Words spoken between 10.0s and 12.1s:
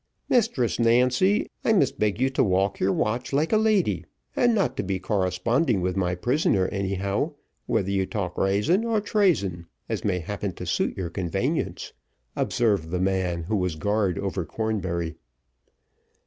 may happen to suit your convanience,"